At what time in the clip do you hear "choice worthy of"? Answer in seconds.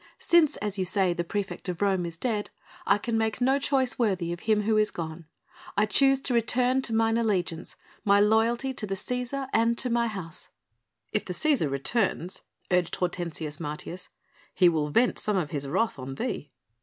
3.59-4.39